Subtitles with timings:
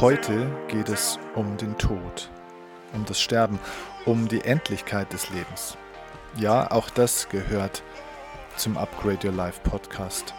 [0.00, 2.30] Heute geht es um den Tod,
[2.94, 3.58] um das Sterben,
[4.06, 5.76] um die Endlichkeit des Lebens.
[6.38, 7.82] Ja, auch das gehört
[8.56, 10.32] zum Upgrade Your Life Podcast.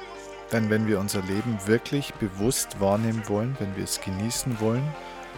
[0.52, 4.82] Denn wenn wir unser Leben wirklich bewusst wahrnehmen wollen, wenn wir es genießen wollen,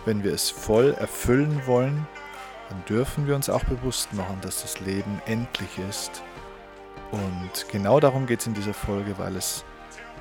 [0.05, 2.07] wenn wir es voll erfüllen wollen,
[2.69, 6.23] dann dürfen wir uns auch bewusst machen, dass das Leben endlich ist.
[7.11, 9.65] Und genau darum geht es in dieser Folge, weil es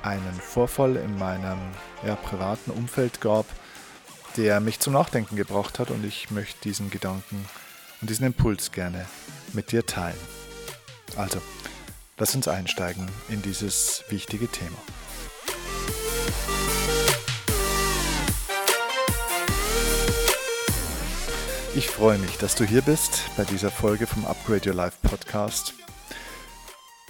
[0.01, 1.59] einen Vorfall in meinem
[2.05, 3.45] ja, privaten Umfeld gab,
[4.37, 7.45] der mich zum Nachdenken gebracht hat und ich möchte diesen Gedanken
[8.01, 9.05] und diesen Impuls gerne
[9.53, 10.17] mit dir teilen.
[11.15, 11.41] Also,
[12.17, 14.77] lass uns einsteigen in dieses wichtige Thema.
[21.75, 25.73] Ich freue mich, dass du hier bist bei dieser Folge vom Upgrade Your Life Podcast.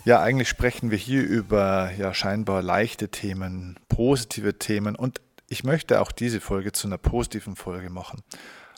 [0.06, 6.02] Ja, eigentlich sprechen wir hier über ja scheinbar leichte Themen, positive Themen und ich möchte
[6.02, 8.22] auch diese Folge zu einer positiven Folge machen.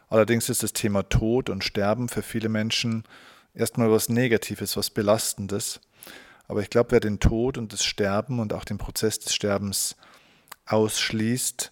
[0.09, 3.03] Allerdings ist das Thema Tod und Sterben für viele Menschen
[3.53, 5.81] erstmal was Negatives, was Belastendes.
[6.47, 9.95] Aber ich glaube, wer den Tod und das Sterben und auch den Prozess des Sterbens
[10.66, 11.71] ausschließt,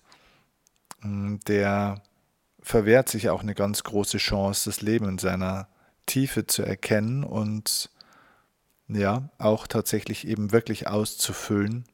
[1.01, 2.01] mm, der
[2.59, 5.67] verwehrt sich auch eine ganz große Chance, das Leben in seiner
[6.05, 7.89] Tiefe zu erkennen und
[8.87, 11.85] ja, auch tatsächlich eben wirklich auszufüllen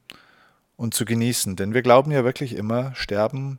[0.80, 1.56] und zu genießen.
[1.56, 3.58] Denn wir glauben ja wirklich immer, sterben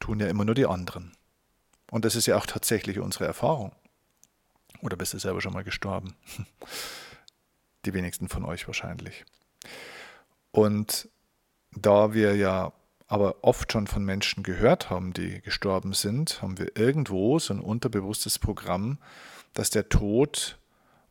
[0.00, 1.12] tun ja immer nur die anderen.
[1.88, 3.70] Und das ist ja auch tatsächlich unsere Erfahrung.
[4.82, 6.16] Oder bist du selber schon mal gestorben?
[7.84, 9.24] Die wenigsten von euch wahrscheinlich.
[10.50, 11.08] Und
[11.76, 12.72] da wir ja
[13.06, 17.60] aber oft schon von Menschen gehört haben, die gestorben sind, haben wir irgendwo so ein
[17.60, 18.98] unterbewusstes Programm,
[19.54, 20.58] dass der Tod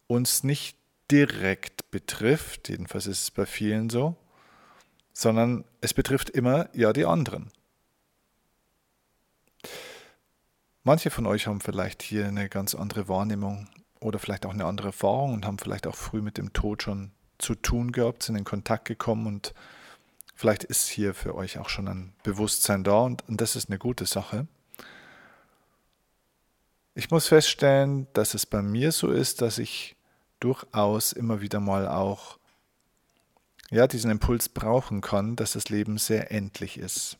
[0.07, 0.77] uns nicht
[1.09, 4.17] direkt betrifft, jedenfalls ist es bei vielen so,
[5.17, 7.51] sondern es betrifft immer ja die anderen.
[10.83, 13.67] Manche von euch haben vielleicht hier eine ganz andere Wahrnehmung
[13.99, 17.13] oder vielleicht auch eine andere Erfahrung und haben vielleicht auch früh mit dem Tod schon
[17.39, 19.55] zu tun gehabt, sind in Kontakt gekommen und
[20.35, 23.79] vielleicht ist hier für euch auch schon ein Bewusstsein da und, und das ist eine
[23.79, 24.45] gute Sache.
[26.93, 29.95] Ich muss feststellen, dass es bei mir so ist, dass ich
[30.39, 32.37] durchaus immer wieder mal auch
[33.69, 37.17] ja, diesen Impuls brauchen kann, dass das Leben sehr endlich ist.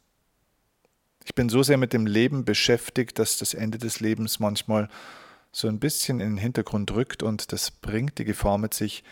[1.25, 4.87] Ich bin so sehr mit dem Leben beschäftigt, dass das Ende des Lebens manchmal
[5.51, 9.03] so ein bisschen in den Hintergrund rückt und das bringt die Gefahr mit sich,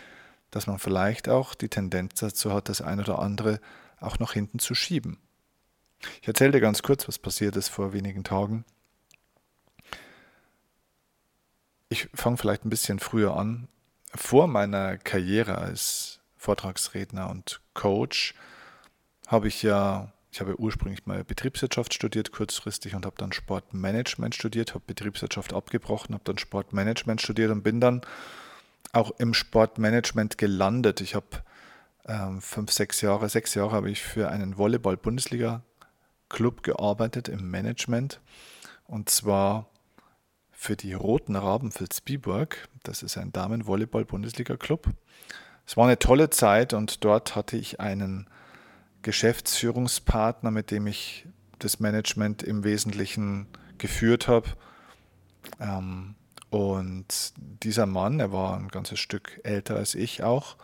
[0.50, 3.60] dass man vielleicht auch die Tendenz dazu hat, das ein oder andere
[4.00, 5.18] auch nach hinten zu schieben.
[6.22, 8.64] Ich erzähle dir ganz kurz, was passiert ist vor wenigen Tagen.
[11.88, 13.68] Ich fange vielleicht ein bisschen früher an.
[14.14, 18.32] Vor meiner Karriere als Vortragsredner und Coach,
[19.26, 24.74] habe ich ja, ich habe ursprünglich mal Betriebswirtschaft studiert, kurzfristig, und habe dann Sportmanagement studiert,
[24.74, 28.02] habe Betriebswirtschaft abgebrochen, habe dann Sportmanagement studiert und bin dann
[28.92, 31.00] auch im Sportmanagement gelandet.
[31.00, 31.26] Ich habe
[32.06, 38.20] ähm, fünf, sechs Jahre, sechs Jahre habe ich für einen Volleyball-Bundesliga-Club gearbeitet im Management.
[38.86, 39.68] Und zwar
[40.52, 42.68] für die Roten Raben Vilsbiburg.
[42.84, 44.90] Das ist ein Damen-Volleyball-Bundesliga-Club.
[45.66, 48.28] Es war eine tolle Zeit und dort hatte ich einen
[49.02, 51.26] Geschäftsführungspartner, mit dem ich
[51.58, 53.46] das Management im Wesentlichen
[53.78, 54.48] geführt habe.
[55.60, 56.14] Ähm,
[56.50, 60.56] und dieser Mann, er war ein ganzes Stück älter als ich auch.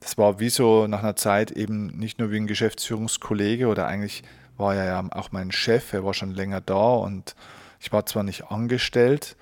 [0.00, 4.22] Das war wie so nach einer Zeit eben nicht nur wie ein Geschäftsführungskollege oder eigentlich
[4.56, 7.34] war er ja auch mein Chef, er war schon länger da und
[7.80, 9.36] ich war zwar nicht angestellt,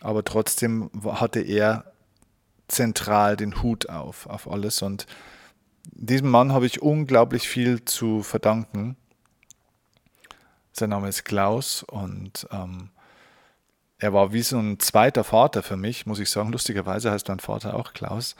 [0.00, 1.92] aber trotzdem hatte er
[2.68, 4.82] zentral den Hut auf, auf alles.
[4.82, 5.06] Und
[5.90, 8.96] diesem Mann habe ich unglaublich viel zu verdanken.
[10.72, 12.90] Sein Name ist Klaus und ähm,
[13.98, 16.52] er war wie so ein zweiter Vater für mich, muss ich sagen.
[16.52, 18.36] Lustigerweise heißt mein Vater auch Klaus.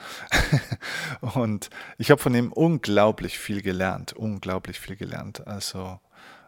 [1.35, 5.45] und ich habe von ihm unglaublich viel gelernt, unglaublich viel gelernt.
[5.47, 5.99] Also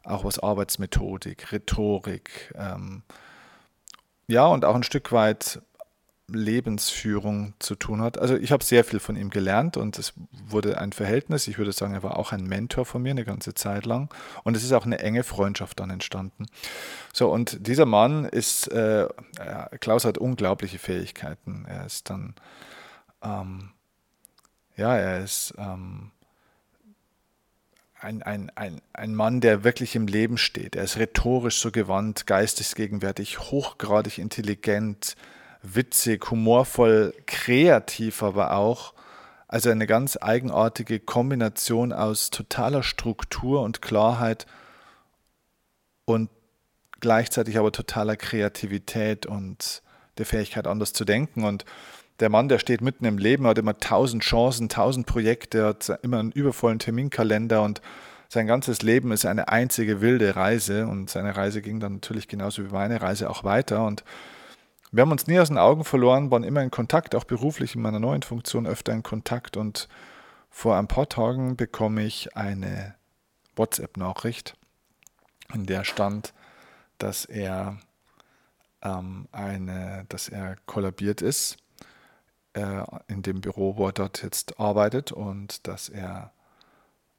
[0.04, 3.04] auch was Arbeitsmethodik, Rhetorik, ähm,
[4.28, 5.62] ja, und auch ein Stück weit
[6.32, 8.18] Lebensführung zu tun hat.
[8.18, 10.14] Also ich habe sehr viel von ihm gelernt und es
[10.48, 11.48] wurde ein Verhältnis.
[11.48, 14.14] Ich würde sagen, er war auch ein Mentor von mir eine ganze Zeit lang
[14.44, 16.46] und es ist auch eine enge Freundschaft dann entstanden.
[17.14, 19.08] So und dieser Mann ist, äh,
[19.80, 21.66] Klaus hat unglaubliche Fähigkeiten.
[21.68, 22.36] Er ist dann,
[23.24, 23.72] ähm,
[24.76, 26.12] ja, er ist ähm,
[28.02, 30.76] ein, ein, ein, ein Mann, der wirklich im Leben steht.
[30.76, 35.16] Er ist rhetorisch so gewandt, geistesgegenwärtig, hochgradig intelligent,
[35.64, 38.94] witzig, humorvoll, kreativ aber auch.
[39.48, 44.46] Also eine ganz eigenartige Kombination aus totaler Struktur und Klarheit
[46.06, 46.30] und
[47.00, 49.82] gleichzeitig aber totaler Kreativität und
[50.18, 51.44] der Fähigkeit, anders zu denken.
[51.44, 51.66] Und
[52.20, 56.20] der Mann, der steht mitten im Leben, hat immer tausend Chancen, tausend Projekte, hat immer
[56.20, 57.82] einen übervollen Terminkalender und
[58.30, 62.64] sein ganzes Leben ist eine einzige wilde Reise und seine Reise ging dann natürlich genauso
[62.64, 64.06] wie meine Reise auch weiter und
[64.92, 67.82] wir haben uns nie aus den Augen verloren, waren immer in Kontakt, auch beruflich in
[67.82, 69.88] meiner neuen Funktion öfter in Kontakt und
[70.50, 72.96] vor ein paar Tagen bekomme ich eine
[73.56, 74.58] WhatsApp-Nachricht,
[75.54, 76.34] in der stand,
[76.98, 77.78] dass er
[78.82, 81.58] ähm, eine, dass er kollabiert ist
[82.54, 86.34] äh, in dem Büro, wo er dort jetzt arbeitet und dass er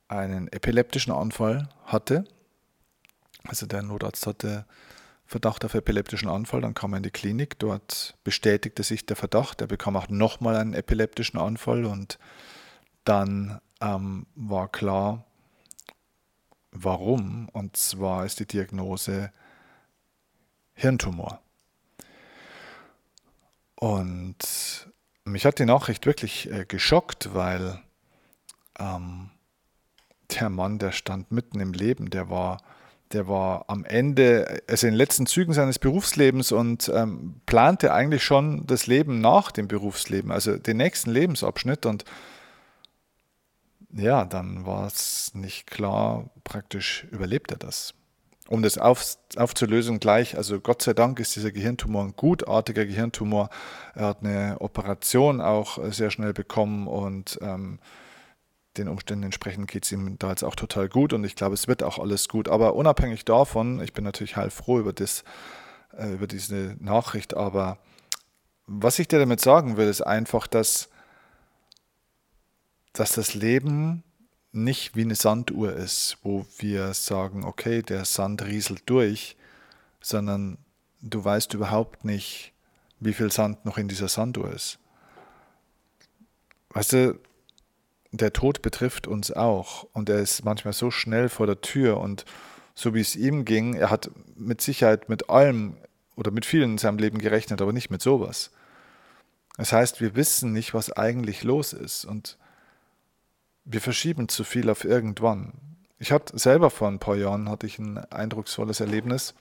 [0.08, 2.24] einen epileptischen Anfall hatte.
[3.44, 4.66] Also der Notarzt hatte
[5.32, 9.61] Verdacht auf epileptischen Anfall, dann kam er in die Klinik, dort bestätigte sich der Verdacht,
[9.62, 12.19] er bekam auch nochmal einen epileptischen Anfall und
[13.05, 15.25] dann ähm, war klar,
[16.70, 19.32] warum, und zwar ist die Diagnose
[20.75, 21.40] Hirntumor.
[23.76, 24.90] Und
[25.25, 27.82] mich hat die Nachricht wirklich äh, geschockt, weil
[28.79, 29.31] ähm,
[30.31, 32.58] der Mann, der stand mitten im Leben, der war,
[33.12, 38.25] der war am Ende, also in den letzten Zügen seines Berufslebens und ähm, plante eigentlich
[38.25, 41.87] schon das Leben nach dem Berufsleben, also den nächsten Lebensabschnitt.
[41.87, 42.05] Und
[43.94, 47.94] ja, dann war es nicht klar, praktisch überlebt er das.
[48.49, 53.50] Um das auf, aufzulösen gleich, also Gott sei Dank ist dieser Gehirntumor ein gutartiger Gehirntumor.
[53.94, 57.79] Er hat eine Operation auch sehr schnell bekommen und ähm,
[58.76, 61.69] den Umständen entsprechend geht es ihm da jetzt auch total gut und ich glaube, es
[61.69, 62.48] wird auch alles gut.
[62.48, 65.24] Aber unabhängig davon, ich bin natürlich heilfroh über, das,
[65.96, 67.78] äh, über diese Nachricht, aber
[68.66, 70.88] was ich dir damit sagen will, ist einfach, dass,
[72.92, 74.02] dass das Leben
[74.52, 79.36] nicht wie eine Sanduhr ist, wo wir sagen, okay, der Sand rieselt durch,
[80.00, 80.58] sondern
[81.00, 82.52] du weißt überhaupt nicht,
[83.00, 84.78] wie viel Sand noch in dieser Sanduhr ist.
[86.70, 87.19] Weißt du,
[88.12, 92.25] der Tod betrifft uns auch und er ist manchmal so schnell vor der Tür und
[92.75, 95.76] so wie es ihm ging, er hat mit Sicherheit mit allem
[96.14, 98.50] oder mit vielen in seinem Leben gerechnet, aber nicht mit sowas.
[99.56, 102.38] Das heißt, wir wissen nicht, was eigentlich los ist und
[103.64, 105.53] wir verschieben zu viel auf irgendwann.
[105.99, 109.35] Ich hatte selber vor ein paar Jahren hatte ich ein eindrucksvolles Erlebnis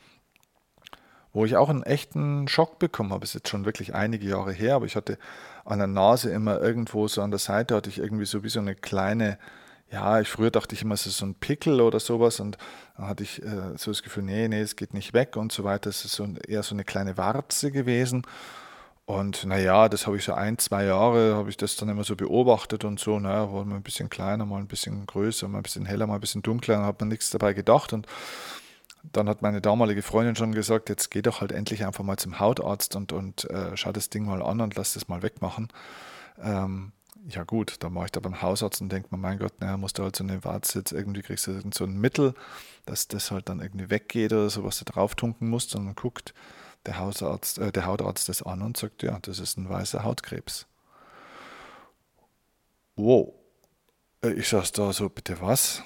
[1.34, 3.24] wo ich auch einen echten Schock bekommen habe.
[3.24, 5.18] Ist jetzt schon wirklich einige Jahre her, aber ich hatte
[5.66, 8.60] an der Nase immer irgendwo so an der Seite hatte ich irgendwie so wie so
[8.60, 9.38] eine kleine,
[9.92, 12.58] ja, ich früher dachte ich immer, es ist so ein Pickel oder sowas und
[12.98, 15.64] dann hatte ich äh, so das Gefühl, nee, nee, es geht nicht weg und so
[15.64, 15.90] weiter.
[15.90, 18.24] Es ist so, eher so eine kleine Warze gewesen.
[19.06, 22.16] Und naja, das habe ich so ein, zwei Jahre, habe ich das dann immer so
[22.16, 25.64] beobachtet und so, naja, war mal ein bisschen kleiner, mal ein bisschen größer, mal ein
[25.64, 28.08] bisschen heller, mal ein bisschen dunkler, dann hat man nichts dabei gedacht und
[29.04, 32.40] dann hat meine damalige Freundin schon gesagt, jetzt geh doch halt endlich einfach mal zum
[32.40, 35.70] Hautarzt und, und äh, schau das Ding mal an und lass das mal wegmachen.
[36.42, 36.92] Ähm,
[37.28, 40.00] ja gut, dann war ich da beim Hausarzt und denke mir, mein Gott, naja, musst
[40.00, 42.34] du halt so eine Warze jetzt irgendwie kriegst du so ein Mittel,
[42.86, 45.76] dass das halt dann irgendwie weggeht oder so, was du drauf tunken musst.
[45.76, 46.34] Und dann guckt
[46.86, 50.68] der Hausarzt, äh, der Hautarzt das an und sagt, ja, das ist ein weißer Hautkrebs.
[52.96, 53.34] Wow.
[54.24, 55.84] Äh, ich saß da so, bitte was?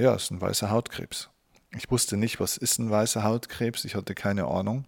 [0.00, 1.28] Ja, es ist ein weißer Hautkrebs.
[1.76, 3.84] Ich wusste nicht, was ist ein weißer Hautkrebs.
[3.84, 4.84] Ich hatte keine Ahnung.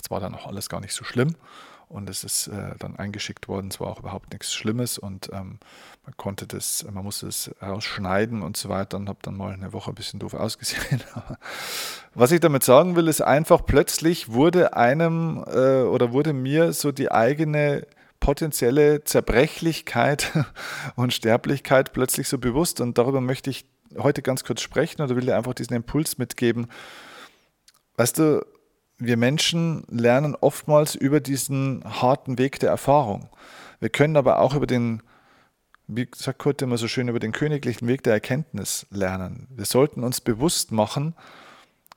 [0.00, 1.36] Es war dann auch alles gar nicht so schlimm.
[1.88, 3.68] Und es ist äh, dann eingeschickt worden.
[3.68, 5.58] Es war auch überhaupt nichts Schlimmes und ähm,
[6.04, 9.72] man konnte das, man musste es rausschneiden und so weiter und habe dann mal eine
[9.72, 11.02] Woche ein bisschen doof ausgesehen.
[12.14, 16.92] Was ich damit sagen will, ist einfach, plötzlich wurde einem äh, oder wurde mir so
[16.92, 17.88] die eigene
[18.20, 20.30] potenzielle Zerbrechlichkeit
[20.94, 23.66] und Sterblichkeit plötzlich so bewusst und darüber möchte ich
[23.98, 26.68] heute ganz kurz sprechen oder will dir einfach diesen Impuls mitgeben.
[27.96, 28.44] Weißt du,
[28.98, 33.28] wir Menschen lernen oftmals über diesen harten Weg der Erfahrung.
[33.80, 35.02] Wir können aber auch über den,
[35.86, 39.48] wie sagt Kurt immer so schön, über den königlichen Weg der Erkenntnis lernen.
[39.50, 41.14] Wir sollten uns bewusst machen,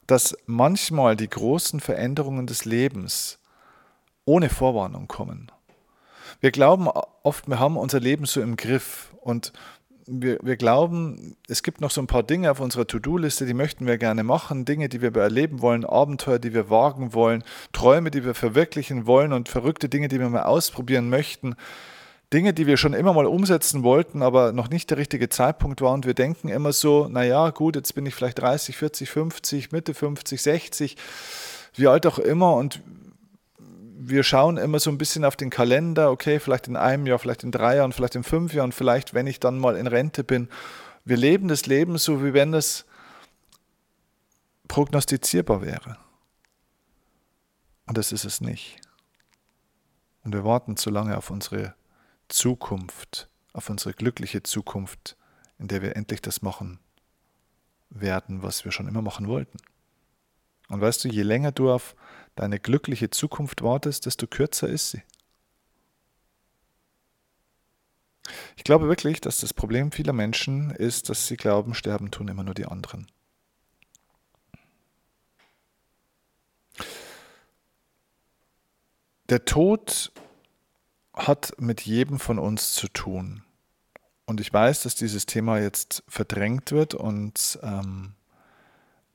[0.08, 3.40] dass manchmal die großen Veränderungen des Lebens
[4.26, 5.52] ohne Vorwarnung kommen.
[6.40, 9.54] Wir glauben oft, wir haben unser Leben so im Griff und
[10.06, 13.86] wir, wir glauben, es gibt noch so ein paar Dinge auf unserer To-Do-Liste, die möchten
[13.86, 18.26] wir gerne machen, Dinge, die wir erleben wollen, Abenteuer, die wir wagen wollen, Träume, die
[18.26, 21.56] wir verwirklichen wollen und verrückte Dinge, die wir mal ausprobieren möchten.
[22.34, 25.94] Dinge, die wir schon immer mal umsetzen wollten, aber noch nicht der richtige Zeitpunkt war.
[25.94, 29.94] Und wir denken immer so, naja, gut, jetzt bin ich vielleicht 30, 40, 50, Mitte
[29.94, 30.98] 50, 60,
[31.76, 32.56] wie alt auch immer.
[32.56, 32.82] Und
[34.10, 37.44] wir schauen immer so ein bisschen auf den Kalender, okay, vielleicht in einem Jahr, vielleicht
[37.44, 40.50] in drei Jahren, vielleicht in fünf Jahren, vielleicht wenn ich dann mal in Rente bin.
[41.06, 42.86] Wir leben das Leben so, wie wenn es
[44.68, 45.98] prognostizierbar wäre.
[47.86, 48.80] Und das ist es nicht.
[50.24, 51.76] Und wir warten zu lange auf unsere
[52.30, 55.18] Zukunft, auf unsere glückliche Zukunft,
[55.60, 56.80] in der wir endlich das machen
[57.90, 59.58] werden, was wir schon immer machen wollten.
[60.70, 61.96] Und weißt du, je länger du auf
[62.36, 65.04] deine glückliche Zukunft wartest, desto kürzer ist sie.
[68.56, 72.44] Ich glaube wirklich, dass das Problem vieler Menschen ist, dass sie glauben, sterben tun immer
[72.44, 73.08] nur die anderen.
[79.30, 80.12] Der Tod
[81.14, 83.44] hat mit jedem von uns zu tun.
[84.26, 88.16] Und ich weiß, dass dieses Thema jetzt verdrängt wird und ähm,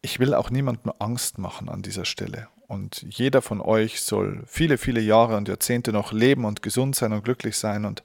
[0.03, 2.49] ich will auch niemandem Angst machen an dieser Stelle.
[2.69, 7.15] Und jeder von euch soll viele, viele Jahre und Jahrzehnte noch leben und gesund sein
[7.15, 7.87] und glücklich sein.
[7.87, 8.03] Und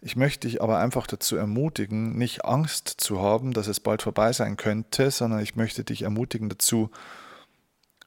[0.00, 4.32] ich möchte dich aber einfach dazu ermutigen, nicht Angst zu haben, dass es bald vorbei
[4.32, 6.92] sein könnte, sondern ich möchte dich ermutigen dazu,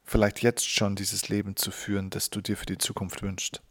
[0.06, 3.62] vielleicht jetzt schon dieses Leben zu führen, das du dir für die Zukunft wünschst.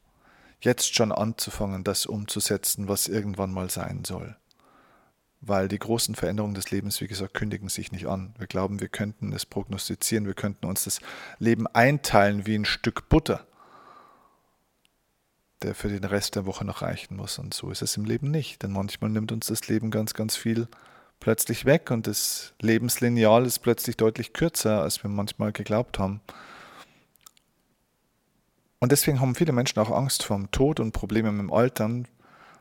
[0.61, 4.37] Jetzt schon anzufangen, das umzusetzen, was irgendwann mal sein soll
[5.41, 8.35] weil die großen Veränderungen des Lebens, wie gesagt, kündigen sich nicht an.
[8.39, 11.01] Wir glauben, wir könnten es prognostizieren, wir könnten uns das
[11.39, 13.47] Leben einteilen wie ein Stück Butter,
[15.63, 17.39] der für den Rest der Woche noch reichen muss.
[17.39, 20.37] Und so ist es im Leben nicht, denn manchmal nimmt uns das Leben ganz, ganz
[20.37, 20.69] viel
[21.21, 26.21] plötzlich weg und das Lebenslineal ist plötzlich deutlich kürzer, als wir manchmal geglaubt haben.
[28.79, 32.09] Und deswegen haben viele Menschen auch Angst vor dem Tod und Probleme mit dem Altern,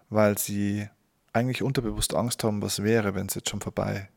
[0.09, 0.89] weil sie
[1.39, 4.10] eigentlich unterbewusst Angst haben, was wäre, wenn es jetzt schon vorbei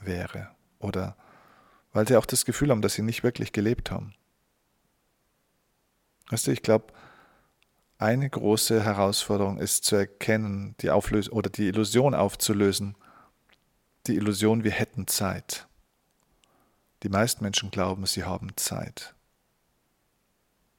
[0.00, 0.50] wäre.
[0.78, 1.16] Oder
[1.92, 4.14] weil sie auch das Gefühl haben, dass sie nicht wirklich gelebt haben.
[6.30, 6.92] Weißt du, ich glaube,
[7.98, 12.96] eine große Herausforderung ist zu erkennen, die Auflösung oder die Illusion aufzulösen.
[14.06, 15.68] Die Illusion, wir hätten Zeit.
[17.02, 19.14] Die meisten Menschen glauben, sie haben Zeit.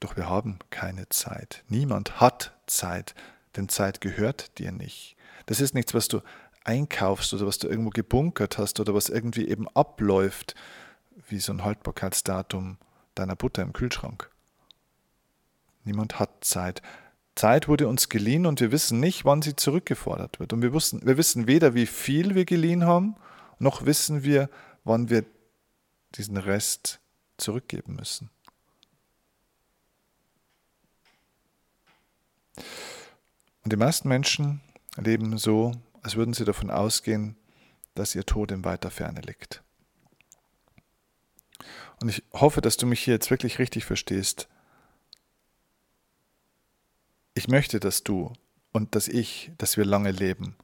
[0.00, 1.64] Doch wir haben keine Zeit.
[1.68, 3.14] Niemand hat Zeit,
[3.56, 5.16] denn Zeit gehört dir nicht.
[5.46, 6.20] Das ist nichts, was du
[6.64, 10.54] einkaufst oder was du irgendwo gebunkert hast oder was irgendwie eben abläuft,
[11.28, 12.78] wie so ein Haltbarkeitsdatum
[13.14, 14.30] deiner Butter im Kühlschrank.
[15.84, 16.82] Niemand hat Zeit.
[17.34, 20.52] Zeit wurde uns geliehen und wir wissen nicht, wann sie zurückgefordert wird.
[20.52, 23.16] Und wir wissen, wir wissen weder, wie viel wir geliehen haben,
[23.58, 24.48] noch wissen wir,
[24.84, 25.24] wann wir
[26.14, 27.00] diesen Rest
[27.36, 28.30] zurückgeben müssen.
[33.64, 34.60] Und die meisten Menschen
[34.96, 35.72] leben so,
[36.02, 37.36] als würden sie davon ausgehen,
[37.94, 39.62] dass ihr Tod in weiter Ferne liegt.
[42.00, 44.48] Und ich hoffe, dass du mich hier jetzt wirklich richtig verstehst.
[47.34, 48.32] Ich möchte, dass du
[48.72, 50.56] und dass ich, dass wir lange leben.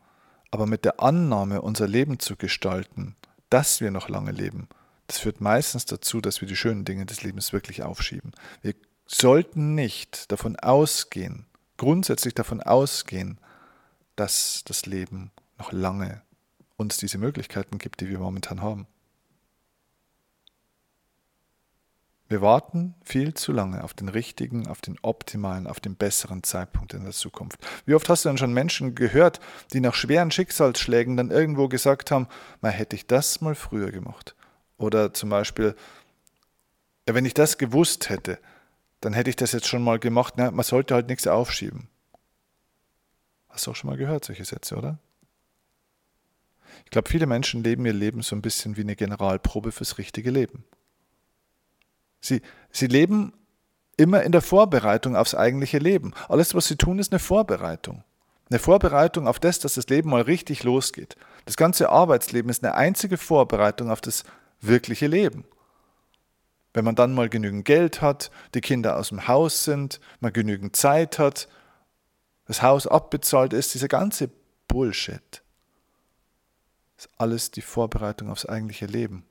[0.50, 3.16] Aber mit der Annahme, unser Leben zu gestalten,
[3.48, 4.68] dass wir noch lange leben,
[5.06, 8.32] das führt meistens dazu, dass wir die schönen Dinge des Lebens wirklich aufschieben.
[8.62, 8.74] Wir
[9.06, 11.46] sollten nicht davon ausgehen,
[11.76, 13.40] grundsätzlich davon ausgehen,
[14.16, 16.22] dass das Leben noch lange
[16.76, 18.86] uns diese Möglichkeiten gibt, die wir momentan haben.
[22.30, 26.94] Wir warten viel zu lange auf den richtigen, auf den optimalen, auf den besseren Zeitpunkt
[26.94, 27.58] in der Zukunft.
[27.86, 29.40] Wie oft hast du denn schon Menschen gehört,
[29.72, 32.28] die nach schweren Schicksalsschlägen dann irgendwo gesagt haben,
[32.60, 34.36] mal hätte ich das mal früher gemacht.
[34.78, 35.74] Oder zum Beispiel,
[37.08, 38.38] ja, wenn ich das gewusst hätte,
[39.00, 40.34] dann hätte ich das jetzt schon mal gemacht.
[40.36, 41.88] Na, man sollte halt nichts aufschieben.
[43.50, 44.98] Hast du auch schon mal gehört, solche Sätze, oder?
[46.84, 50.30] Ich glaube, viele Menschen leben ihr Leben so ein bisschen wie eine Generalprobe fürs richtige
[50.30, 50.64] Leben.
[52.20, 53.32] Sie, sie leben
[53.96, 56.14] immer in der Vorbereitung aufs eigentliche Leben.
[56.28, 58.04] Alles, was sie tun, ist eine Vorbereitung.
[58.48, 61.16] Eine Vorbereitung auf das, dass das Leben mal richtig losgeht.
[61.44, 64.24] Das ganze Arbeitsleben ist eine einzige Vorbereitung auf das
[64.60, 65.44] wirkliche Leben.
[66.72, 70.76] Wenn man dann mal genügend Geld hat, die Kinder aus dem Haus sind, man genügend
[70.76, 71.48] Zeit hat,
[72.50, 74.28] das Haus abbezahlt ist, dieser ganze
[74.66, 75.44] Bullshit,
[76.98, 79.24] ist alles die Vorbereitung aufs eigentliche Leben.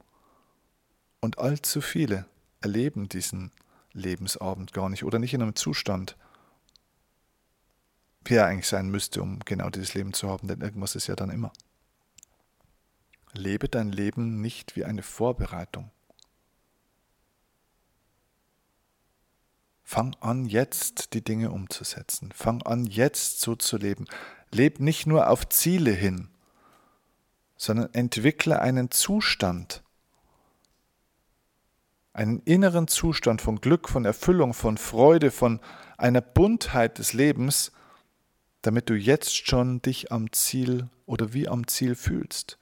[1.20, 2.28] Und allzu viele
[2.62, 3.52] erleben diesen
[3.92, 6.16] Lebensabend gar nicht oder nicht in einem Zustand,
[8.24, 11.18] wie er eigentlich sein müsste, um genau dieses Leben zu haben, denn irgendwas ist ja
[11.18, 11.52] dann immer.
[13.34, 15.92] Lebe dein Leben nicht wie eine Vorbereitung.
[19.92, 22.32] Fang an, jetzt die Dinge umzusetzen.
[22.32, 24.06] Fang an, jetzt so zu leben.
[24.52, 26.28] Leb nicht nur auf Ziele hin,
[27.58, 29.82] sondern entwickle einen Zustand,
[32.14, 35.60] einen inneren Zustand von Glück, von Erfüllung, von Freude, von
[35.98, 37.72] einer Buntheit des Lebens,
[38.62, 42.60] damit du jetzt schon dich am Ziel oder wie am Ziel fühlst.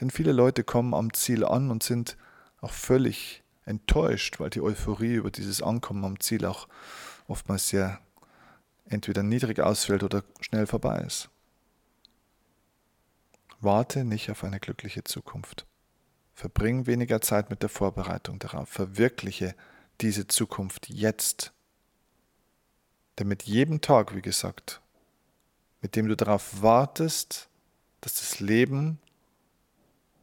[0.00, 2.16] Denn viele Leute kommen am Ziel an und sind
[2.60, 6.68] auch völlig enttäuscht, weil die Euphorie über dieses Ankommen am Ziel auch
[7.26, 8.00] oftmals sehr
[8.86, 11.30] entweder niedrig ausfällt oder schnell vorbei ist.
[13.60, 15.66] Warte nicht auf eine glückliche Zukunft.
[16.34, 18.68] Verbring weniger Zeit mit der Vorbereitung darauf.
[18.68, 19.54] Verwirkliche
[20.00, 21.52] diese Zukunft jetzt.
[23.18, 24.82] Denn mit jedem Tag, wie gesagt,
[25.80, 27.48] mit dem du darauf wartest,
[28.00, 28.98] dass das Leben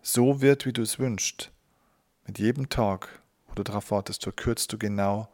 [0.02, 1.52] so wird, wie du es wünschst,
[2.28, 3.21] mit jedem Tag,
[3.52, 5.30] wo du darauf wartest, verkürzt du genau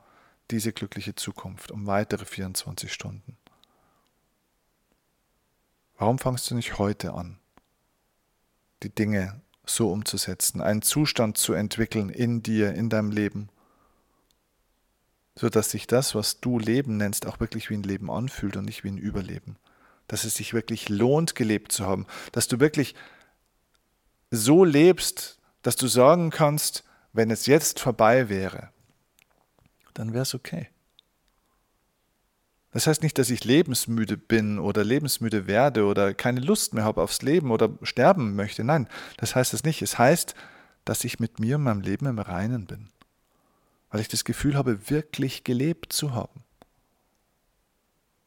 [0.49, 3.37] diese glückliche Zukunft um weitere 24 Stunden.
[5.97, 7.39] Warum fangst du nicht heute an,
[8.83, 13.49] die Dinge so umzusetzen, einen Zustand zu entwickeln in dir, in deinem Leben,
[15.35, 18.83] sodass sich das, was du Leben nennst, auch wirklich wie ein Leben anfühlt und nicht
[18.83, 19.57] wie ein Überleben.
[20.07, 22.95] Dass es sich wirklich lohnt, gelebt zu haben, dass du wirklich
[24.31, 26.83] so lebst, dass du sagen kannst,
[27.17, 28.69] wenn es jetzt vorbei wäre,
[29.95, 30.69] dann wäre es okay.
[32.71, 37.01] Das heißt nicht, dass ich lebensmüde bin oder lebensmüde werde oder keine Lust mehr habe
[37.01, 38.63] aufs Leben oder sterben möchte.
[38.63, 39.81] Nein, das heißt es nicht.
[39.81, 40.35] Es heißt,
[40.85, 42.89] dass ich mit mir und meinem Leben im Reinen bin.
[43.89, 46.43] Weil ich das Gefühl habe, wirklich gelebt zu haben.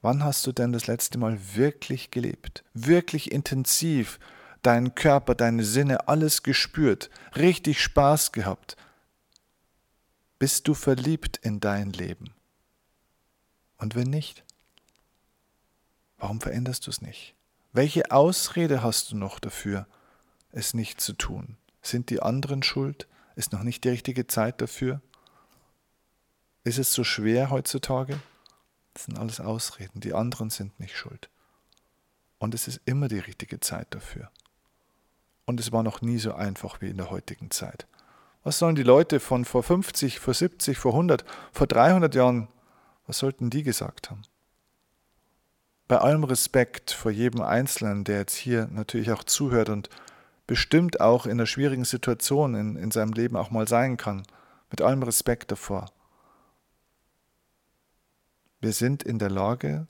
[0.03, 2.65] Wann hast du denn das letzte Mal wirklich gelebt?
[2.75, 4.19] Wirklich intensiv
[4.62, 8.76] deinen Körper, deine Sinne, alles gespürt, richtig Spaß gehabt?
[10.38, 12.35] Bist du verliebt in dein Leben?
[13.76, 14.45] Und wenn nicht,
[16.19, 17.35] warum veränderst du es nicht?
[17.73, 19.87] Welche Ausrede hast du noch dafür,
[20.50, 21.57] es nicht zu tun?
[21.83, 23.07] Sind die anderen schuld?
[23.37, 25.00] Ist noch nicht die richtige Zeit dafür?
[26.64, 28.21] Ist es so schwer heutzutage?
[28.93, 30.00] Das sind alles Ausreden.
[30.00, 31.31] Die anderen sind nicht schuld.
[32.38, 34.30] Und es ist immer die richtige Zeit dafür.
[35.50, 37.86] Und es war noch nie so einfach wie in der heutigen Zeit.
[38.45, 42.49] Was sollen die Leute von vor 50, vor 70, vor 100, vor 300 Jahren
[43.08, 44.23] was sollten die gesagt haben?
[45.89, 49.91] Bei allem Respekt vor jedem Einzelnen, der jetzt hier natürlich auch zuhört und
[50.47, 54.23] bestimmt auch in einer schwierigen Situation in, in seinem Leben auch mal sein kann,
[54.71, 55.91] mit allem Respekt davor.
[58.60, 59.89] Wir sind in der Lage,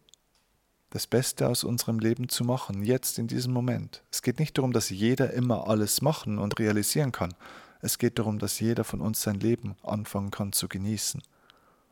[0.90, 4.02] das Beste aus unserem Leben zu machen, jetzt in diesem Moment.
[4.10, 7.34] Es geht nicht darum, dass jeder immer alles machen und realisieren kann.
[7.80, 11.22] Es geht darum, dass jeder von uns sein Leben anfangen kann zu genießen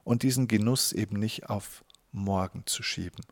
[0.05, 3.25] und diesen Genuss eben nicht auf morgen zu schieben,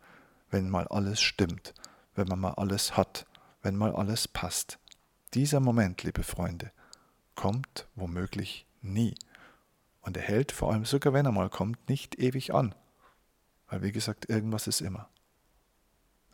[0.50, 1.74] wenn mal alles stimmt,
[2.14, 3.26] wenn man mal alles hat,
[3.62, 4.78] wenn mal alles passt.
[5.34, 6.70] Dieser Moment, liebe Freunde,
[7.34, 9.14] kommt womöglich nie.
[10.00, 12.74] Und er hält vor allem sogar, wenn er mal kommt, nicht ewig an.
[13.68, 15.08] Weil, wie gesagt, irgendwas ist immer.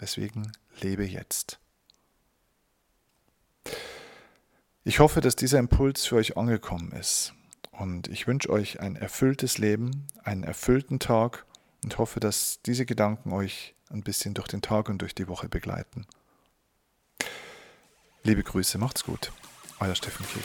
[0.03, 1.61] Deswegen lebe jetzt.
[4.83, 7.35] Ich hoffe, dass dieser Impuls für euch angekommen ist.
[7.71, 11.47] Und ich wünsche euch ein erfülltes Leben, einen erfüllten Tag
[11.85, 15.49] und hoffe, dass diese Gedanken euch ein bisschen durch den Tag und durch die Woche
[15.49, 16.05] begleiten.
[18.25, 19.31] Liebe Grüße, macht's gut.
[19.79, 20.43] Euer Steffen Kiel.